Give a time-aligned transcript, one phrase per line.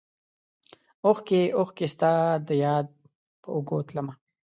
[1.05, 2.11] اوښکې، اوښکې ستا
[2.47, 2.87] دیاد
[3.41, 4.13] په اوږو تلمه